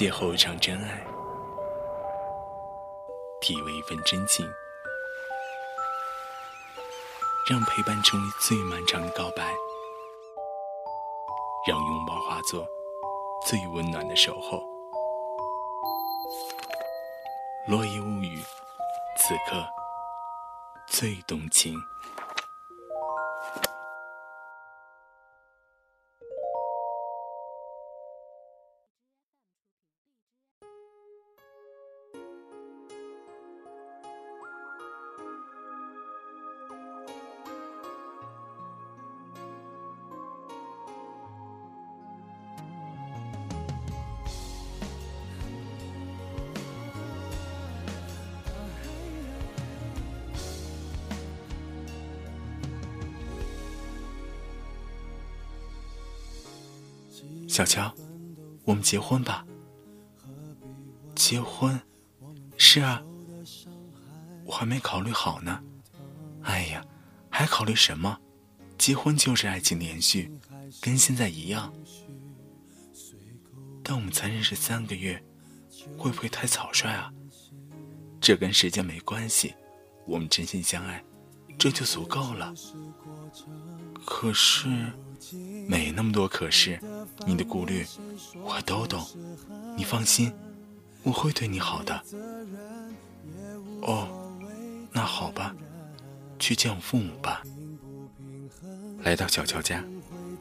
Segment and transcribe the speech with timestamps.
[0.00, 1.06] 邂逅一场真爱，
[3.42, 4.50] 体味一份真情，
[7.50, 9.44] 让陪伴成为最漫长的告白，
[11.68, 12.66] 让拥抱化作
[13.46, 14.62] 最温暖的守候。
[17.66, 18.42] 落叶物语，
[19.18, 19.62] 此刻
[20.88, 21.78] 最动情。
[57.50, 57.92] 小乔，
[58.64, 59.44] 我们结婚吧。
[61.16, 61.80] 结婚？
[62.56, 63.02] 是啊，
[64.44, 65.60] 我还没考虑好呢。
[66.42, 66.86] 哎呀，
[67.28, 68.16] 还考虑什么？
[68.78, 70.30] 结婚就是爱情连续，
[70.80, 71.74] 跟现在一样。
[73.82, 75.20] 但我们才认识三个月，
[75.98, 77.12] 会不会太草率啊？
[78.20, 79.52] 这跟时间没关系，
[80.06, 81.02] 我们真心相爱，
[81.60, 82.52] 这就足够了。
[84.04, 84.66] 可是。
[85.68, 86.80] 没那么多可是，
[87.24, 87.86] 你的顾虑
[88.42, 89.06] 我都懂，
[89.76, 90.32] 你放心，
[91.04, 92.02] 我会对你好的。
[93.82, 94.08] 哦，
[94.90, 95.54] 那好吧，
[96.38, 97.42] 去见我父母吧。
[99.02, 99.84] 来到小乔家，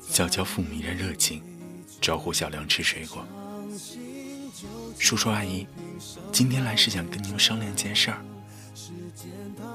[0.02, 1.44] 小乔父母依然热情，
[2.02, 3.24] 招呼小梁吃水果。
[4.98, 5.68] 叔叔阿姨，
[6.32, 8.26] 今天来是想跟你们商量件事儿。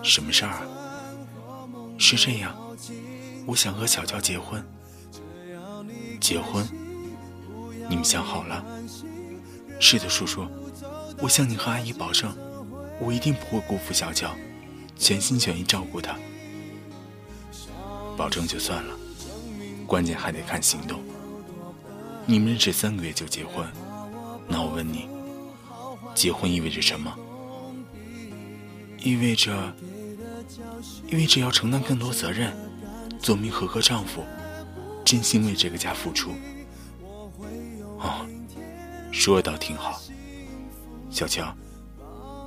[0.03, 0.67] 什么事儿啊？
[2.05, 2.55] 是这样，
[3.47, 4.63] 我想和小乔结婚。
[6.21, 6.63] 结婚，
[7.89, 8.63] 你们想好了？
[9.81, 10.47] 是的，叔叔，
[11.19, 12.37] 我向你和阿姨保证，
[13.01, 14.31] 我一定不会辜负小乔，
[14.99, 16.15] 全心全意照顾她。
[18.19, 18.95] 保证就算了，
[19.87, 21.03] 关键还得看行动。
[22.27, 23.67] 你们认识三个月就结婚，
[24.47, 25.09] 那我问你，
[26.15, 27.17] 结婚意味着什么？
[28.99, 29.75] 意味着，
[31.11, 32.55] 因为只要承担更多责任，
[33.21, 34.25] 做名合格丈夫。
[35.05, 36.31] 真心为这个家付出，
[37.99, 38.27] 哦，
[39.13, 40.01] 说倒挺好。
[41.11, 41.55] 小乔，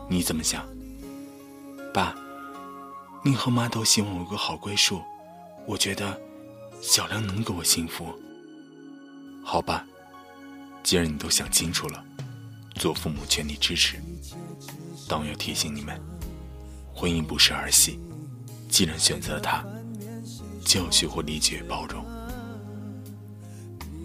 [0.09, 0.67] 你怎么想？
[1.93, 2.15] 爸，
[3.23, 5.03] 你和妈都希望我有个好归宿，
[5.67, 6.19] 我觉得
[6.81, 8.07] 小梁能给我幸福。
[9.43, 9.85] 好吧，
[10.81, 12.03] 既然你都想清楚了，
[12.73, 14.01] 做父母全力支持。
[15.07, 16.01] 但我要提醒你们，
[16.99, 17.99] 婚姻不是儿戏，
[18.67, 19.63] 既然选择他，
[20.65, 22.03] 就要学会理解包容。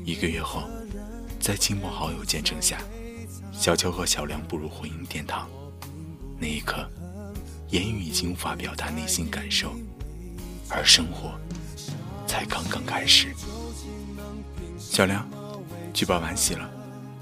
[0.05, 0.65] 一个月后，
[1.41, 2.77] 在亲朋好友见证下，
[3.51, 5.49] 小乔和小梁步入婚姻殿堂。
[6.39, 6.87] 那一刻，
[7.71, 9.73] 言语已经无法表达内心感受，
[10.69, 11.33] 而生活
[12.27, 13.35] 才刚刚开始。
[14.79, 15.27] 小梁，
[15.95, 16.71] 去把碗洗了，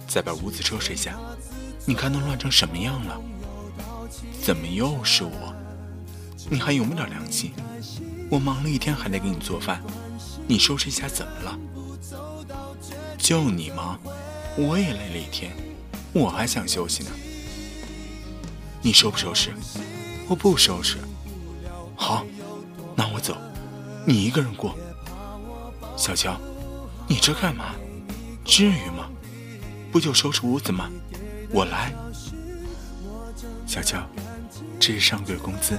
[0.08, 1.16] 再把屋子收拾一下。
[1.86, 3.20] 你看都乱成什么样了？
[4.42, 5.49] 怎么又是我？
[6.50, 7.52] 你还有没点良心？
[8.28, 9.80] 我忙了一天还得给你做饭，
[10.48, 11.58] 你收拾一下怎么了？
[13.16, 13.96] 就你吗？
[14.58, 15.52] 我也累了一天，
[16.12, 17.10] 我还想休息呢。
[18.82, 19.54] 你收不收拾？
[20.26, 20.98] 我不收拾。
[21.94, 22.26] 好，
[22.96, 23.36] 那我走，
[24.04, 24.76] 你一个人过。
[25.96, 26.36] 小乔，
[27.06, 27.76] 你这干嘛？
[28.44, 29.08] 至于吗？
[29.92, 30.90] 不就收拾屋子吗？
[31.52, 31.92] 我来。
[33.66, 34.04] 小乔，
[34.80, 35.78] 这是上个月工资。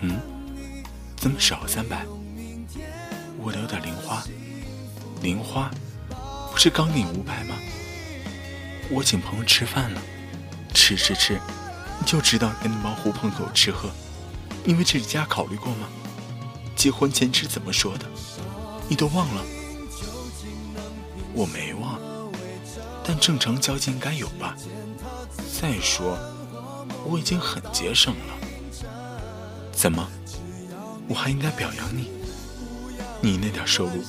[0.00, 0.20] 嗯？
[1.16, 2.04] 怎么少了三百？
[3.38, 4.22] 我留点零花。
[5.20, 5.70] 零花？
[6.50, 7.54] 不是刚给你五百吗？
[8.90, 10.00] 我请朋友吃饭了，
[10.72, 11.38] 吃吃吃，
[12.06, 13.90] 就知道跟那帮狐朋狗吃喝。
[14.64, 15.88] 你为这家考虑过吗？
[16.74, 18.06] 结婚前是怎么说的？
[18.88, 19.42] 你都忘了？
[21.34, 22.00] 我没忘，
[23.04, 24.56] 但正常交情该有吧。
[25.60, 26.18] 再说，
[27.04, 28.37] 我已经很节省了。
[29.78, 30.04] 怎么？
[31.08, 32.10] 我还应该表扬你？
[33.20, 34.02] 你那点收入，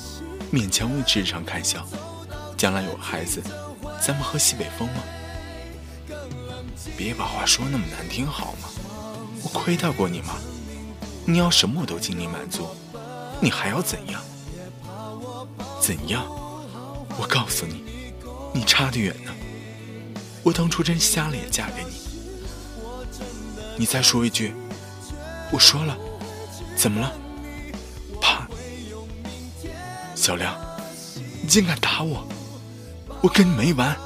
[0.52, 1.88] 勉强维持日常开销。
[2.58, 3.40] 将来有孩子，
[4.02, 5.04] 咱们喝西北风吗？
[6.98, 8.68] 别把话说那么难听好吗？
[9.44, 10.38] 我亏待过你吗？
[11.24, 12.68] 你要什么我都尽力满足，
[13.40, 14.20] 你还要怎样？
[15.80, 16.26] 怎样？
[17.16, 17.84] 我告诉你，
[18.56, 19.32] 你差得远呢。
[20.42, 21.92] 我当初真瞎了眼嫁给你。
[23.78, 24.56] 你再说一句，
[25.52, 25.98] 我说了，
[26.76, 27.14] 怎么了？
[28.22, 28.48] 怕？
[30.16, 30.56] 小梁，
[31.42, 32.28] 你竟敢打我！
[33.22, 33.98] 我跟你没完！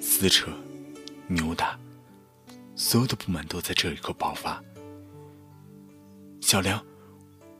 [0.00, 0.50] 撕扯、
[1.26, 1.78] 扭打，
[2.76, 4.62] 所有的不满都在这一刻爆发。
[6.40, 6.84] 小梁，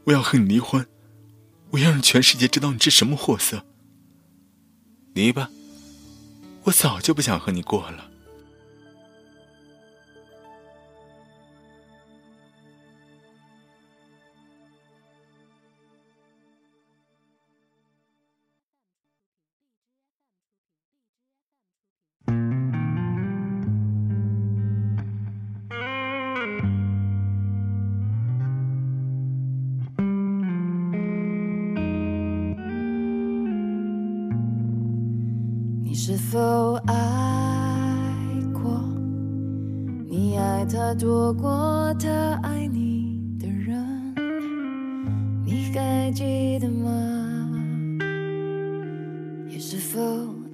[0.04, 0.86] 我要和你离婚，
[1.70, 3.64] 我要让全世界知道你是什么货色。
[5.14, 5.50] 离吧，
[6.62, 8.07] 我早就不想和你过了。
[36.00, 36.94] 是否爱
[38.54, 38.70] 过？
[40.08, 42.08] 你爱他多过他
[42.44, 44.14] 爱你的人，
[45.44, 47.50] 你还记得吗？
[49.50, 50.00] 也是否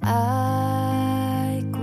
[0.01, 1.79] 爱过？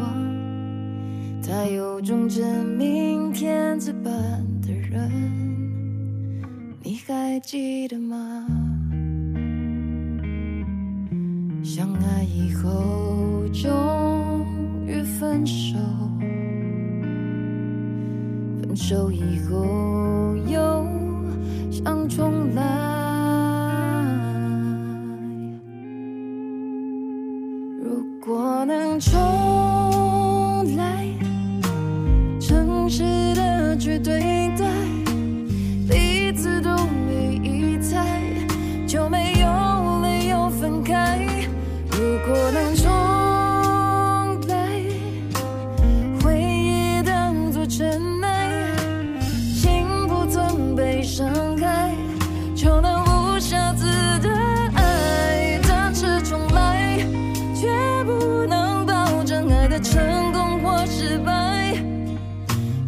[1.40, 4.12] 他有种真命天子般
[4.60, 5.08] 的人，
[6.82, 8.44] 你还记得吗？
[11.62, 13.01] 相爱以后。
[15.42, 15.76] 分手，
[18.60, 20.86] 分手以后又
[21.68, 23.01] 想重来。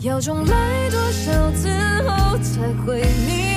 [0.04, 1.70] 要重来多少次
[2.06, 3.53] 后才会明？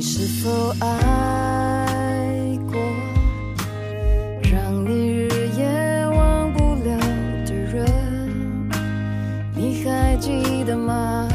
[0.00, 1.86] 你是否爱
[2.72, 2.80] 过，
[4.50, 6.96] 让你日夜忘不了
[7.44, 7.84] 的人，
[9.54, 11.28] 你还记得吗？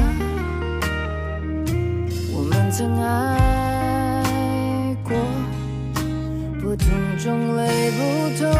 [2.34, 5.16] 我们曾爱过，
[6.60, 6.88] 不同
[7.22, 8.02] 种类、不
[8.36, 8.50] 同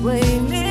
[0.00, 0.18] 要
[0.48, 0.61] 重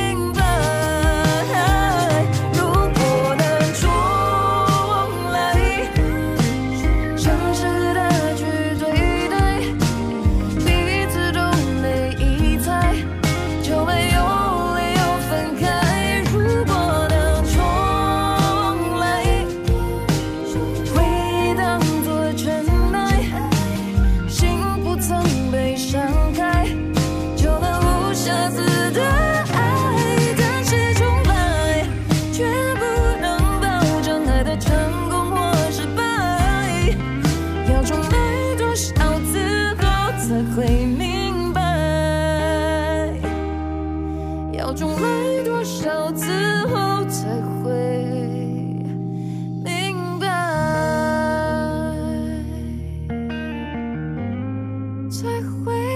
[55.64, 55.91] 会。